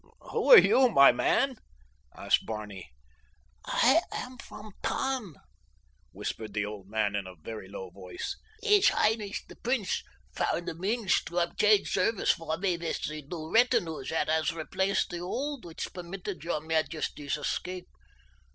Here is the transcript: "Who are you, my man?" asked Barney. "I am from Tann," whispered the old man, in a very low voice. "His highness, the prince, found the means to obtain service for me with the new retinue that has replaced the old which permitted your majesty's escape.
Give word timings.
"Who 0.31 0.51
are 0.51 0.57
you, 0.57 0.89
my 0.89 1.11
man?" 1.11 1.57
asked 2.17 2.47
Barney. 2.47 2.89
"I 3.65 4.01
am 4.11 4.39
from 4.39 4.71
Tann," 4.81 5.35
whispered 6.11 6.55
the 6.55 6.65
old 6.65 6.89
man, 6.89 7.15
in 7.15 7.27
a 7.27 7.35
very 7.35 7.67
low 7.69 7.91
voice. 7.91 8.35
"His 8.63 8.89
highness, 8.89 9.43
the 9.47 9.57
prince, 9.57 10.01
found 10.35 10.67
the 10.67 10.73
means 10.73 11.23
to 11.25 11.37
obtain 11.37 11.85
service 11.85 12.31
for 12.31 12.57
me 12.57 12.77
with 12.77 13.03
the 13.03 13.21
new 13.29 13.53
retinue 13.53 14.03
that 14.05 14.27
has 14.27 14.51
replaced 14.51 15.11
the 15.11 15.19
old 15.19 15.65
which 15.65 15.93
permitted 15.93 16.43
your 16.43 16.61
majesty's 16.61 17.37
escape. 17.37 17.87